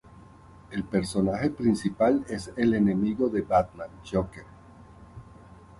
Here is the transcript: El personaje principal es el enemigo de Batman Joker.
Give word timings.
El 0.71 0.83
personaje 0.83 1.51
principal 1.51 2.25
es 2.27 2.51
el 2.55 2.73
enemigo 2.73 3.29
de 3.29 3.43
Batman 3.43 3.91
Joker. 4.03 4.45